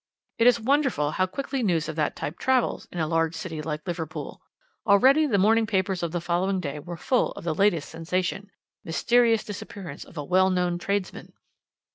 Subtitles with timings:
[0.39, 3.85] It is wonderful how quickly news of that type travels in a large city like
[3.85, 4.41] Liverpool.
[4.87, 8.49] Already the morning papers of the following day were full of the latest sensation:
[8.83, 11.33] 'Mysterious disappearance of a well known tradesman.'